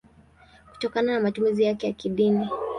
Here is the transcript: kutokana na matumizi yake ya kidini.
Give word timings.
kutokana 0.71 1.13
na 1.13 1.19
matumizi 1.19 1.63
yake 1.63 1.87
ya 1.87 1.93
kidini. 1.93 2.49